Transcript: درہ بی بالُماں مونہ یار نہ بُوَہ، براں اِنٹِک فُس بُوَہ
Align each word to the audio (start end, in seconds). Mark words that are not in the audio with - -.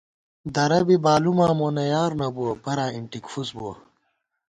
درہ 0.55 0.79
بی 0.87 0.95
بالُماں 1.03 1.51
مونہ 1.59 1.83
یار 1.91 2.11
نہ 2.19 2.27
بُوَہ، 2.33 2.53
براں 2.63 2.89
اِنٹِک 2.93 3.25
فُس 3.31 3.49
بُوَہ 3.57 3.73